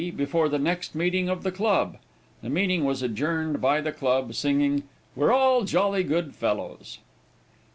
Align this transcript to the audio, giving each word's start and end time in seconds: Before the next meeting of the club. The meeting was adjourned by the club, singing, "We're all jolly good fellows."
Before 0.17 0.49
the 0.49 0.57
next 0.57 0.95
meeting 0.95 1.29
of 1.29 1.43
the 1.43 1.51
club. 1.51 1.97
The 2.41 2.49
meeting 2.49 2.85
was 2.85 3.03
adjourned 3.03 3.61
by 3.61 3.81
the 3.81 3.91
club, 3.91 4.33
singing, 4.33 4.81
"We're 5.15 5.31
all 5.31 5.63
jolly 5.63 6.01
good 6.03 6.33
fellows." 6.33 6.97